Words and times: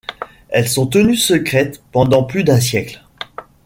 Elles 0.49 0.67
sont 0.67 0.87
tenues 0.87 1.15
secrètes 1.15 1.83
pendant 1.91 2.23
plus 2.23 2.43
d'un 2.43 2.59
siècle. 2.59 3.05